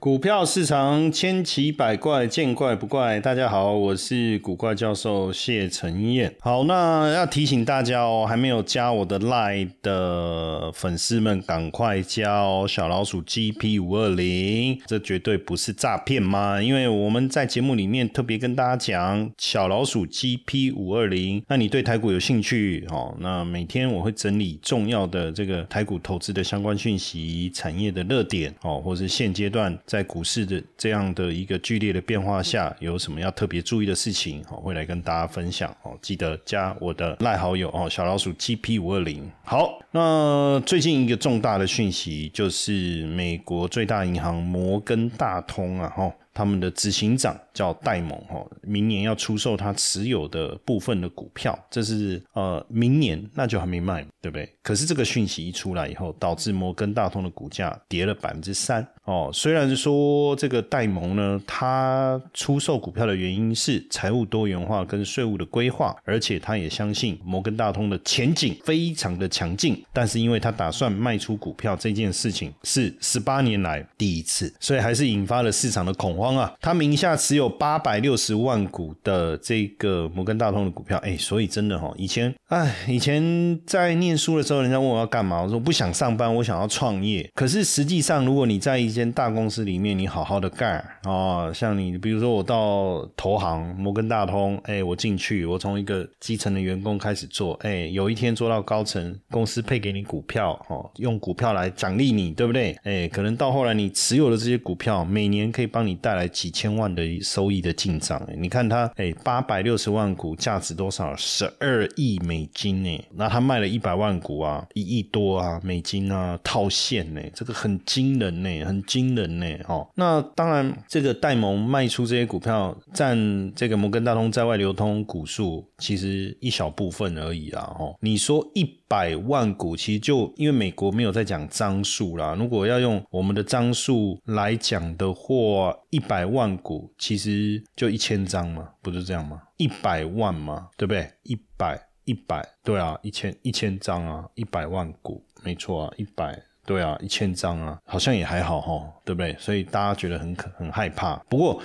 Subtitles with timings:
[0.00, 3.20] 股票市场千奇百怪，见怪不怪。
[3.20, 6.34] 大家好，我是古怪教授谢承彦。
[6.40, 12.64] 好，那要提醒大家哦，还没有加我的 Line 的粉丝们，赶快加哦！
[12.66, 16.62] 小老鼠 GP 五二零，这绝对不是诈骗吗？
[16.62, 21.42] 因为我们在节目里面特别跟大家讲，小老鼠 GP 五二零。
[21.46, 23.14] 那你对台股有兴趣哦？
[23.20, 29.78] 那每天我会整理重要的这个台股投资的相关讯息、产业的热点哦，或是现阶段。
[29.90, 34.40] 在股市的这样的一个剧烈的变化下，有什么要特别注意的事情？
[34.48, 35.98] 哦，会来跟大家分享哦。
[36.00, 39.28] 记得加我的赖好友哦，小老鼠 GP 五二零。
[39.42, 46.14] 好，那最近一个重大的讯息就是美国最大银行摩根大通啊，哈。
[46.32, 54.48] 他们的执行长叫戴蒙哈，明年要出售他持有的部分的股票，这是呃明年那就还没卖，对不对？
[54.62, 59.30] 可是这个讯息一出来以后，导致摩根大通的股价跌了百分之三哦。
[59.34, 76.19] 虽然说这个戴蒙呢，他出售股票的原因是财务多元化跟税务的规划，而且他也相信摩根大通的前景非常的强劲，但是因为他打算卖出股票这件事情是十八年来第一次，所以还是引发了市场的恐。
[76.19, 76.52] 慌啊！
[76.60, 87.28] 他名下持有八百六十万股的这个摩根大通的股票，哎，所以真的哈，以前哎，以前在念书的时候，人家问我要干嘛，我说不想上班，我想要创业。
[87.34, 102.76] 可是实际上，如果你在一间大公司里面，你好好的干哦，像你比如说我到投行摩根大通，哎，我进去，我从一个基层的员工开始做，哎，有一天做到高层，公司配给你股票哦，用股票来奖励你，对不对？
[102.82, 106.09] 哎，可能到后来你持有的这些股票，每年可以帮你带。
[106.10, 111.14] 带来几千万的收益的进账，你看它，哎，八百六十万股，价值多少？
[111.14, 113.04] 十二亿美金呢？
[113.14, 117.22] 那他卖了一百万股啊，一亿多啊，美金啊，套现呢？
[117.32, 119.88] 这个很惊人呢，很惊人呢，哦。
[119.94, 123.16] 那当然，这个戴蒙卖出这些股票，占
[123.54, 127.94] 这个摩根大通在外流通股数，其实一小部分而已啦，哦。
[128.00, 128.79] 你说一。
[128.90, 139.40] 百万股其实就因为美国没有在讲张数啦，如果要用我们的张数来讲的话，一百万股其实就一千张嘛，不是这样吗？
[139.58, 141.08] 一百万嘛，对不对？
[141.22, 146.36] 一百一百，对啊，一千一千张啊，一百万股，没错啊，一百，
[146.66, 149.36] 对啊，一千张啊，好像也还好哈，对不对？
[149.38, 151.62] 所以大家觉得很可很害怕，不过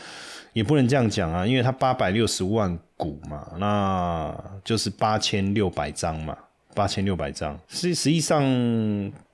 [0.54, 4.32] 也不能这样讲啊，因为它八百六十万股嘛，那
[4.64, 6.38] 就是八千六百张嘛。
[6.76, 8.44] 八千六百张，实实际上，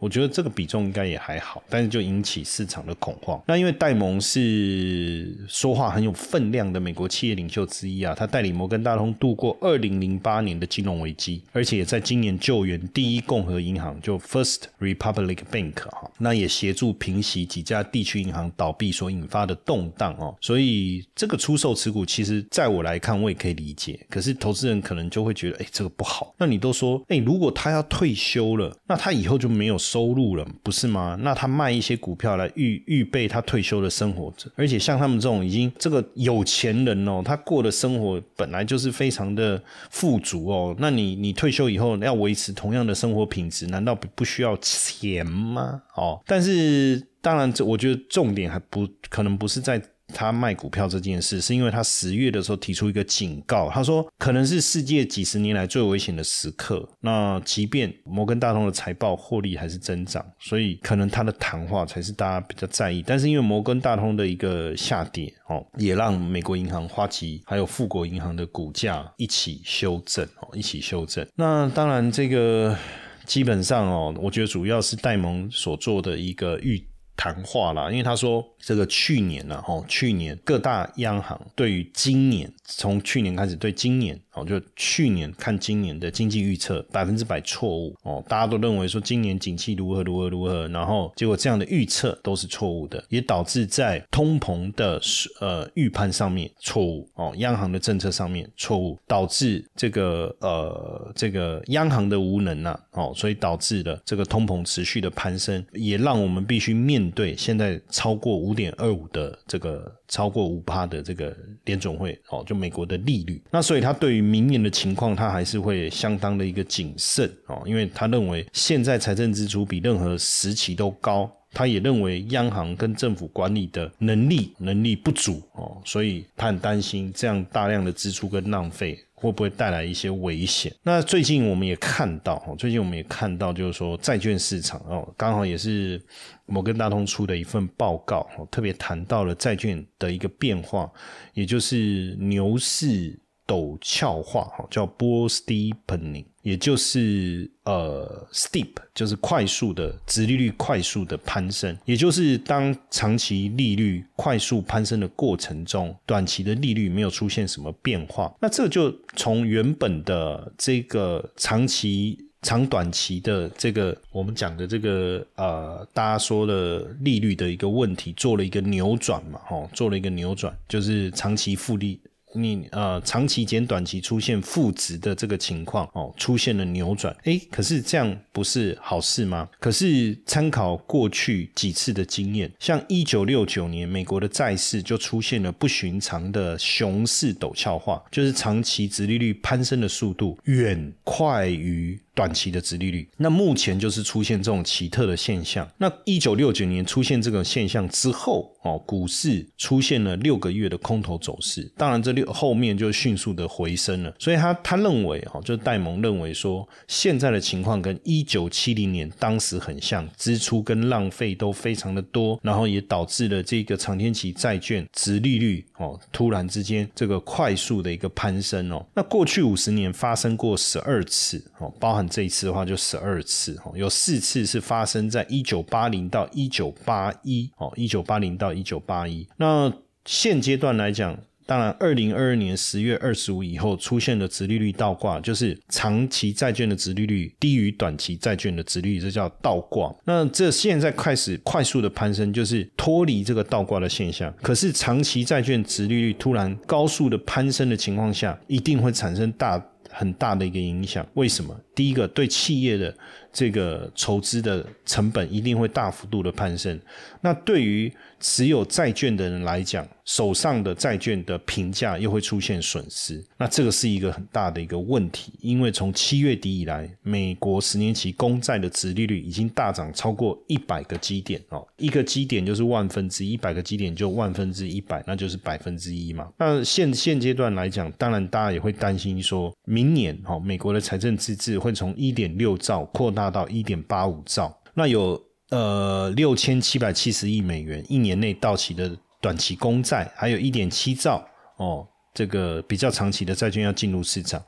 [0.01, 3.41] 我觉得这个比重应该也还好，但是就引起市场的恐慌。
[3.47, 20.35] 那因为戴蒙是说话很有分量的美国企业领袖之一啊，他带领摩根大通度过二零零八年的金融危机，而且也在今年救援第一共和银行就 First Republic Bank 哈，那也协助平息几家地区银行倒闭所引发的动荡哦。
[20.41, 23.99] 所以这个出售持股，其实在我来看，我也可以理解。
[24.09, 26.35] 可是投资人可能就会觉得，哎，这个不好。
[26.37, 27.21] 那你都说，哎。
[27.21, 31.17] 如果他要退休了，那他以后就没有收入了，不是吗？
[31.19, 40.73] 那他卖一些股票来预预备他退休的生活，而且像他们这种已经这个有钱人哦，他过的生活本来就是非常的富足哦。
[40.79, 45.81] 那你你退休以后要维持同样的生活品质，难道不不需要钱吗？
[45.95, 49.81] 哦，但是当然，这我觉得重点还不可能不是在。
[50.13, 56.87] 他卖股票这件事，是因为他十月的时候提出一个警告，他说可能是世界几十年来最危险的时刻。
[56.99, 63.03] 那即便摩根大通的财报获利还是增长，所以可能他的谈话才是大家比较在意。
[63.05, 71.25] 但是因为摩根大通的一个下跌哦，也让美国银行、花旗还有富国银行的股价一起修正哦，一起修正。
[71.35, 72.77] 那当然，这个
[73.25, 76.85] 基本上哦，我觉得主要是戴蒙所做的一个预。
[77.17, 84.19] 谈话啦，因为他说这个去年呢，哈，去年各大央行对于今年，从去年开始对今年。
[84.33, 95.01] 哦，就去年看今年的经济预测百分之百错误哦，大家都认为说今年景气如何如何如何，然后结果这样的预测都是错误的，也导致在通膨的
[95.41, 121.31] 呃预判上面错误哦，央行的政策上面错误，导致这个呃这个央行的无能呐哦，所以导致了这个通膨持续的攀升，也让我们必须面对现在超过五点二五的这个超过五趴的这个联总会哦，就美国的利率，那所以他对于明年的情况，他还是会相当的一个谨慎哦，因为他认为现在财政支出比任何时期都高。
[121.53, 130.73] 他也认为央行跟政府管理的能力能力不足哦，所以他很担心这样大量的支出跟浪费会不会带来一些危险。
[130.81, 136.01] 那最近我们也看到，最近我们也看到，就是说债券市场哦，刚好也是
[136.45, 140.91] 摩根大通出的一份报告，特别谈到了债券的一个变化，
[141.33, 143.19] 也就是牛市。
[143.47, 171.99] 陡峭化，哈，叫波 steepening，也就是呃 steep，就是快速的，殖利率快速的攀升，也就是当长期利率快速攀升的过程中，短期的利率没有出现什么变化，那这就从原本的这个长期、长短期的这个我们讲的这个呃，大家说的利率的一个问题，做了一个扭转嘛，哈，做了一个扭转，就是长期复利。
[172.33, 179.49] 你呃，长期减短期出现负值的这个情况哦，出现了扭转，哎，可是这样不是好事吗？
[179.59, 191.99] 可是参考过去几次的经验，像一九六九年美国的债市就出现了不寻常的熊市陡峭化，就是长期殖利率攀升的速度远快于。
[192.21, 195.67] 短期的殖利率，那目前就是出现这种奇特的现象。
[195.79, 204.13] 那一九六九年出现这个现象之后，哦，股市出现了六个月的空头走势，当然这六后面就迅速的回升了。
[204.19, 218.85] 所以他他认为，哦，就戴蒙认为说，现在的情况跟一九七零年当时很像，支出跟浪费都非常的多，然后也导致了这个长天期债券殖利率哦突然之间这个快速的一个攀升哦。
[218.93, 222.07] 那过去五十年发生过十二次哦，包含。
[222.11, 229.25] 这一次的话就十二次哦，有四次是发生在一九八零到一九八一哦，一九八零到一九八一。
[229.37, 229.71] 那
[230.05, 239.93] 现阶段来讲，当然二零二二年十月二十五以后出现的直利率倒挂，就是长期债券的直利率低于短期债券的直利率，这叫倒挂。
[240.03, 244.33] 那这现在开始快速的攀升，就是脱离这个倒挂的现象。
[244.41, 249.65] 可是长期债券直利率突然高速的攀升的情况下，一定会产生大。
[249.91, 251.55] 很大的一个影响，为什么？
[251.73, 252.93] 第一个，对企业的
[253.31, 256.79] 这个筹资的成本一定会大幅度的攀升。
[257.21, 263.23] 那对于持有债券的人来讲，手上的债券的评价又会出现损失。
[263.37, 276.27] 那这个是一个很大的一个问题，因为从七月底以来，美国十年期公债的殖利率已经大涨超过一百个基点哦，一个基点就是万分之一，百个基点就万分之一百，那就是百分之一嘛。
[276.37, 285.21] 那现现阶段来讲，当然大家也会担心说，明明年哈美国的财政赤字会从一点六兆扩大到一点八五兆，那有。
[285.51, 288.89] 呃，六千七百七十亿美元一年内到期的
[289.19, 291.21] 短期公债，还有一点七兆
[291.57, 294.41] 哦，这个比较长期的债券要进入市场，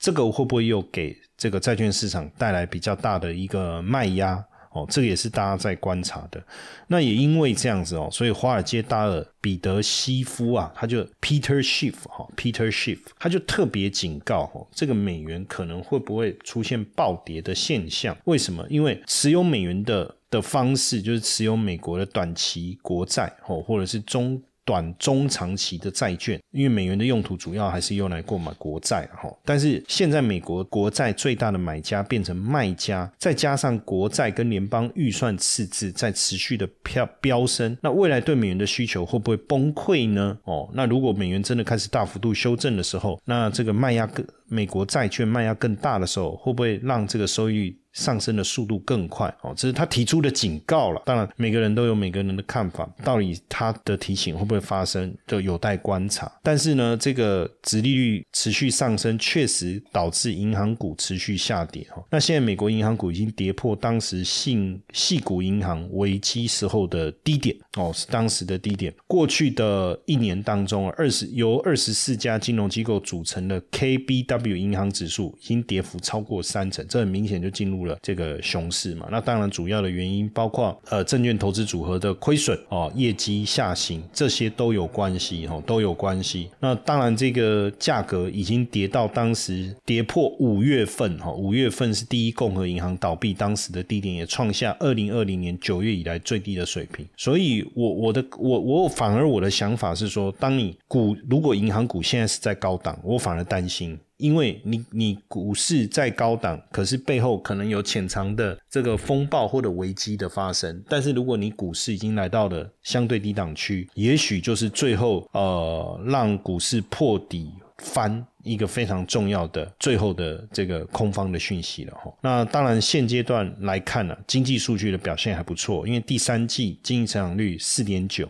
[0.00, 4.44] 这个会不会又给这个债券市场带来比较大的一个卖压？
[4.70, 6.42] 哦，这个也是大家在观察的。
[6.86, 18.16] 那也因为这样子哦，所以华尔街大鳄彼得西夫啊，他就 Peter Schiff 哈，Peter Schiff 他就特别警告哦，这个美元可能会不会出现暴跌的现象？
[18.24, 18.66] 为什么？
[18.68, 24.42] 因为持有美元的的方式就是持有美国的短期国债哦，或者是中。
[24.68, 29.34] 短中长期的债券，因为美元的用途主要还是用来购买国债哈。
[29.42, 40.36] 但是现在美国国债最大的买家变成卖家，再加上国债跟联邦预算赤字在持续的飙飙升，那未来对美元的需求会不会崩溃呢？
[40.44, 47.78] 哦，那如果美元真的开始大幅度修正的时候，那这个卖压更美国债券卖压更大的时候，会不会让这个收益率？
[47.94, 51.02] 上升的速度更快哦，这是他提出的警告了。
[51.04, 56.30] 当然，每个人都有每个人的看法，到底他的提醒会不会发生，就有待观察。
[56.42, 62.00] 但是呢，这个殖利率持续上升，确实导致银行股持续下跌哈。
[62.08, 68.94] 那现在美国银行股已经跌破当时信系股银行危机时候的低点哦，是当时的低点。
[69.08, 77.98] 过去的一年当中，二十由二十四家金融机构组成的 KBW W 银行指数已经跌幅超过三成，这很明显就进入了。
[78.02, 86.50] 这个熊市嘛，那当然主要的原因包括呃证券投资组合的亏损哦，业绩下行这些都有关系哈，都有关系。
[86.60, 97.06] 那当然这个价格已经跌到当时跌破五月份哈，五月份是第一共和银行倒闭当时的低点，也创下二零二零年九月以来最低的水平。
[97.16, 103.98] 所以，我我的我我反而我的想法是说，当你股如果银行股现在是在高档，我反而担心。
[104.18, 110.84] 因为你你股市在高档，可是背后可能有潜藏的这个风暴或者危机的发生。
[110.88, 117.50] 但是如果你股市已经来到了相对低档区，也许就是最后呃让股市破底。
[117.78, 122.12] 翻一个非常重要的最后的这个空方的讯息了哈。
[122.20, 128.28] 那当然现阶段来看呢，经济数据的表现还不错，因为第三季经济成长率四点九，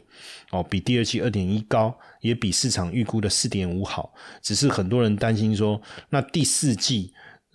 [0.51, 4.13] 哦，比第二季二点一高，也比市场预估的四点五好。
[4.43, 7.13] 只是很多人担心说，那第四季。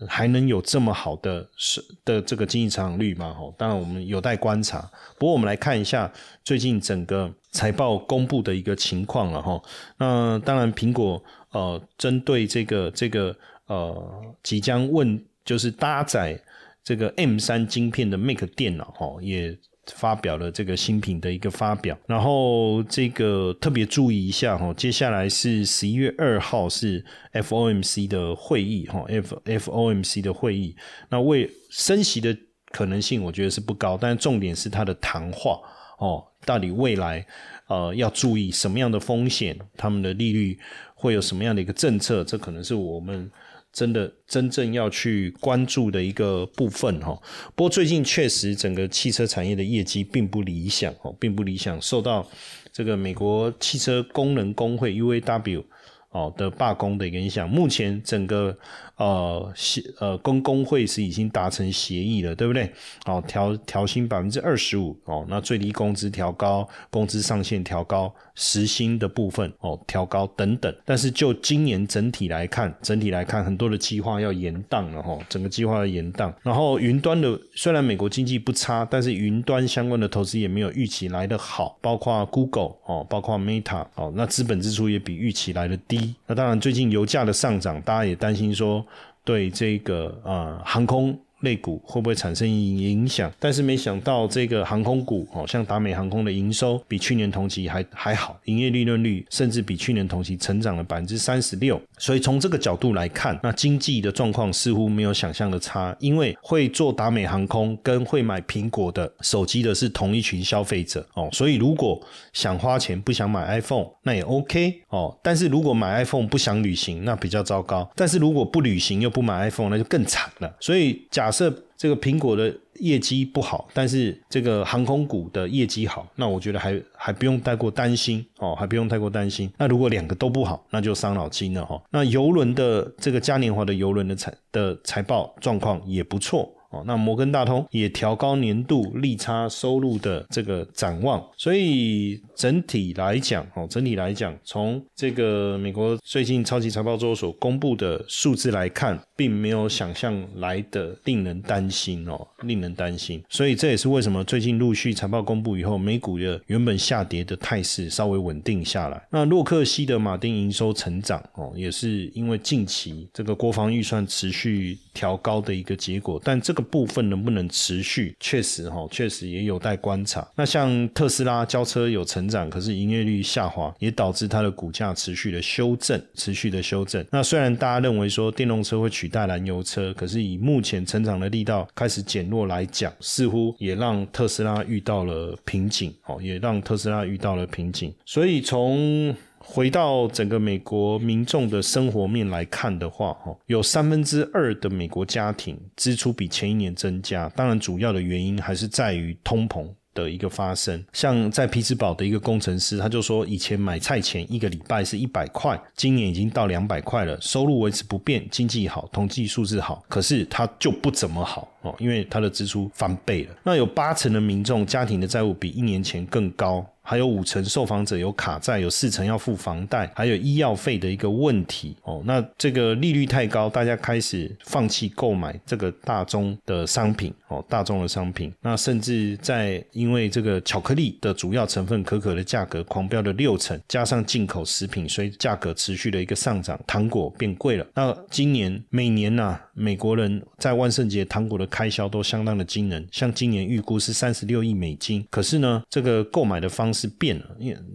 [0.09, 3.33] 还能有这么好的是的这个经济成长率吗？
[3.33, 4.81] 吼，当然我们有待观察。
[5.17, 6.11] 不过我们来看一下
[6.43, 9.61] 最近整个财报公布的一个情况了哈。
[9.97, 13.33] 那当然，苹果呃针对这个这个
[13.67, 16.37] 呃即将问就是搭载
[16.83, 19.57] 这个 M 三晶片的 Mac 电脑哈也。
[19.95, 30.75] 发表了这个新品的一个发表，然后这个特别注意一下哈，接下来是十一月二号是 FOMC 的会议哈，F FOMC 的会议，
[31.09, 32.35] 那为升息的
[32.71, 35.59] 可能性我觉得是不高，但重点是它的谈话
[35.99, 37.25] 哦，到底未来
[37.67, 40.57] 呃要注意什么样的风险，他们的利率
[40.95, 43.29] 会有什么样的一个政策，这可能是我们。
[43.73, 47.19] 真的真正要去关注的一个部分哈，
[47.55, 52.25] 不过最近确实整个汽车产业的业绩并不理想哦，并不理想，受到
[52.71, 55.63] 这个美国汽车工人工会 UAW
[56.11, 58.57] 哦的罢工的影响，目前整个。
[59.03, 62.71] 呃，协呃，跟工会是已经达成协议了，对不对？
[63.05, 70.73] 哦，调调薪百分之二十五哦，那最低工资调高，工资上限调高，时薪的部分哦调高等等。
[70.85, 76.33] 但是就今年整体来看，整体来看，很多的计划要延宕了哈，整个计划要延宕。
[76.41, 86.15] 然后云端的虽然美国经济不差，但是云端相关的投资也没有预期来的好，包括 Google 哦，包括 Meta 哦，那资本支出也比预期来的低。
[86.25, 88.85] 那当然，最近油价的上涨，大家也担心说。
[89.23, 91.19] 对这个呃航空。
[91.43, 93.31] 类股会不会产生影响？
[93.39, 101.81] 但是没想到这个航空股哦，像达美航空的营收比去年同期还还好，营业利润率甚至比去年同期成长了百分之三十六。
[101.97, 105.95] 所以从这个角度来看，那经济的状况似乎没有想象的差。
[105.99, 115.17] 因为会做达美航空跟会买苹果的手机的是同一群消费者哦，所以如果想花钱不想买 iPhone，那也 OK 哦。
[115.21, 117.89] 但是如果买 iPhone 不想旅行，那比较糟糕。
[117.95, 120.55] 但是如果不旅行又不买 iPhone，那就更惨了。
[120.59, 129.51] 所以假设这个苹果的业绩不好，但是这个航空股的业绩好，那我觉得还还不用太过担心哦，还不用太过担心。
[129.57, 131.81] 那如果两个都不好，那就伤脑筋了哈。
[131.89, 136.52] 那游轮的这个嘉年华的游轮的财的财报状况也不错。
[136.73, 153.23] 哦，那摩根大通也调高年度利差收入的这个展望，所以整体来讲，哦，整体来讲，从这个美国最近超级财报周所公布的数字来看，并没有想象来的令人担心哦，令人担心。
[153.29, 158.99] 所以这也是为什么最近陆续财报公布以后，美股的原本下跌的态势稍微稳定下来。
[159.11, 166.62] 那洛克希德马丁营收成长哦，也是因为近期这个国防预算持续调高的一个结果，但这个。
[166.63, 168.15] 部分能不能持续？
[168.19, 170.27] 确实哈，确实也有待观察。
[170.35, 177.05] 那像特斯拉交车有成长，可是营业率下滑，也导致它的股价持续的修正，持续的修正。
[177.11, 187.93] 那虽然大家认为说电动车会取代燃油车，可是以目前成长的力道开始减弱来讲，似乎也让特斯拉遇到了瓶颈哦，也让特斯拉遇到了瓶颈。
[188.05, 189.13] 所以从
[189.45, 197.29] 回到整个美国民众的生活面来看的话，哈，有三分之二的美国家庭支出比前一年增加。
[197.35, 200.83] 当然，主要的原因还是在于通膨的一个发生。
[200.93, 213.35] 像在匹兹堡的一个工程师，他就说，以前买菜钱一个礼拜是一百块，今年已经到两百块了，收入维持不变，经济好，统计数字好，可是他就不怎么好哦，因为他的支出翻倍了。
[213.43, 216.65] 那有八成的民众家庭的债务比一年前更高。
[216.85, 222.03] 还有五成受访者有卡债，有四成要付房贷，还有医药费的一个问题哦。
[222.05, 228.33] 那这个利率太高，大家开始放弃购买这个大宗的商品哦，大宗的商品。
[228.41, 237.65] 那甚至在因为这个巧克力的主要成分可可的价格狂飙了六成，加上进口食品，所以价格持续的一个上涨，糖果变贵了。
[237.73, 247.25] 那今年每年呐，美国人在万圣节糖果的开销都相当的惊人，像今年预估是三十六亿美金，可是呢，这个购买的方式变了，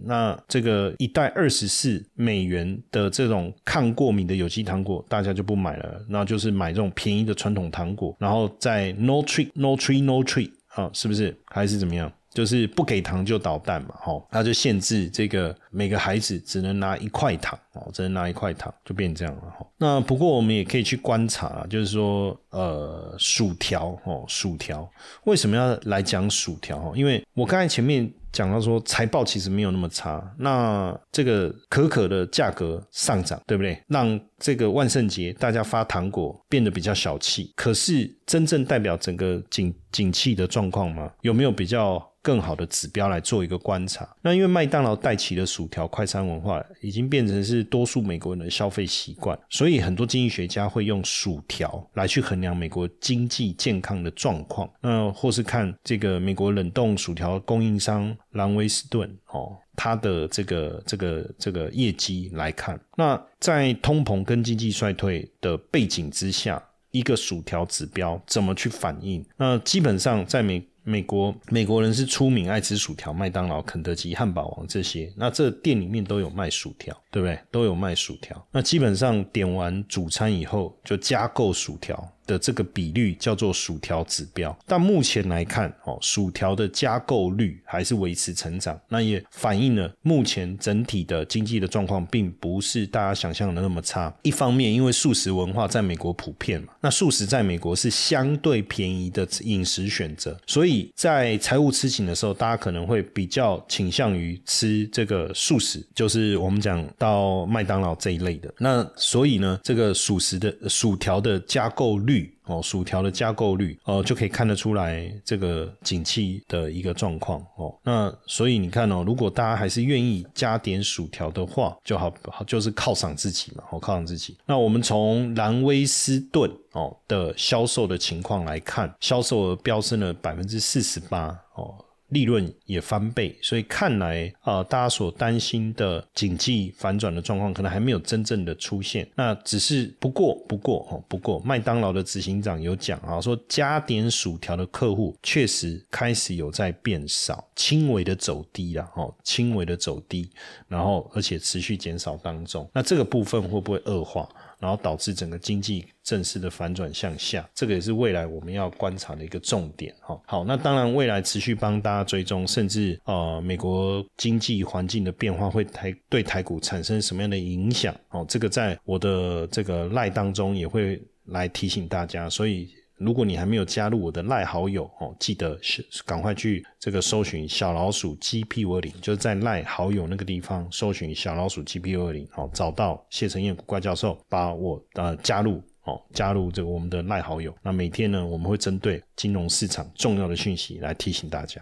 [0.03, 12.11] 那这个一袋二十四美元的这种抗过敏的有机糖果，大家就不买了，那就是买这种便宜的传统糖果，然后在 no tree no tree no tree 啊，是不是还是怎么样？
[12.33, 19.71] 就是不给糖就捣蛋嘛，吼，那就限制这个每个孩子只能拿一块糖，哦，只能拿一块糖，就变这样了，吼。
[19.77, 24.89] 那不过我们也可以去观察，就是说，呃，薯条，哦，薯条
[25.23, 26.77] 为什么要来讲薯条？
[26.77, 33.81] 哦，因为我刚才前面讲到说财报其实没有那么差，那这个可可的价格上涨，对不对？
[33.87, 41.11] 让这个万圣节大家发糖果变得比较小气，可是真正代表整个景景气的状况吗？
[41.21, 42.05] 有没有比较？
[42.21, 44.07] 更好的指标来做一个观察。
[44.21, 54.69] 那因为麦当劳带起的薯条快餐文化，已经变成是多数美国人的消费习惯，所以很多经济学家会用薯条来去衡量美国经济健康的状况。
[54.81, 69.25] 那或是看这个美国冷冻薯条供应商兰威斯顿哦，它的这个这个这个业绩来看，那在通膨跟经济衰退的背景之下，一个薯条指标怎么去反映？
[69.37, 70.65] 那基本上在美。
[70.81, 77.37] 美国美国人是出名爱吃薯条，麦当劳、肯德基、汉堡王这些，那这店里面都有卖薯条，对不对？
[77.51, 78.43] 都有卖薯条。
[78.49, 82.11] 那基本上点完主餐以后，就加购薯条。
[82.29, 94.13] 的这个比率叫做薯条指标，但目前来看，哦，薯条的加购率还是维持成长，那也反映了目前整体的经济的状况，并不是大家想象的那么差。
[94.21, 108.53] 一方面，因为素食文化在美国普遍嘛，那素食在美国是相对便宜的饮食选择，所以在财务吃紧的时候，大家可能会比较倾向于吃这个素食，就是我们讲到麦当劳这一类的。
[108.59, 112.18] 那所以呢，这个素食的薯条的加购率。
[112.45, 117.77] 哦，薯条的加购率哦，就可以看得出来这个景气的一个状况哦。
[117.83, 122.11] 那所以你看哦，如果大家还是愿意加点薯条的话，就好，
[122.47, 124.35] 就是犒赏自己嘛，哦，犒赏自己。
[124.45, 131.75] 那我们从兰威斯顿哦的销售的情况来看，销售额飙升了百分之四十八哦。
[132.09, 139.09] 利润也翻倍，所以看来啊，大家所担心的经济反转的状况，可能还没有真正的出现。
[139.15, 150.29] 那只是不过，不过哦，不过麦当劳的执行长有讲啊，说加点薯条的客户确实开始有在变少，轻微的走低了哦，轻微的走低，
[150.67, 152.69] 然后而且持续减少当中。
[152.73, 154.27] 那这个部分会不会恶化？
[154.59, 160.19] 然后导致整个经济正式的反转向下，这个也是未来我们要观察的一个重点哈。
[160.25, 168.25] 好，那当然未来持续帮大家追踪，甚至呃美国经济环境的变化会台对台股产生什么样的影响哦？
[168.27, 172.69] 这个在我的这个赖当中也会来提醒大家，所以。
[172.99, 187.55] 如果你还没有加入我的赖好友哦，记得是赶快去这个搜寻小老鼠 GP 五二零，就是在赖好友那个地方搜寻小老鼠 GP 五二零，好找到谢承彦古怪教授，把我呃加入哦，加入这个我们的赖好友。
[187.63, 191.61] 那每天呢，我们会针对金融市场重要的讯息来提醒大家。